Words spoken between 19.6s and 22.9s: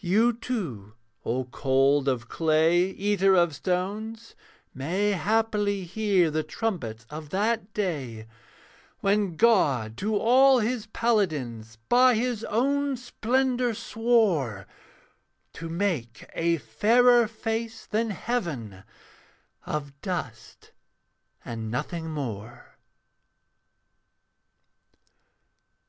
Of dust and nothing more.'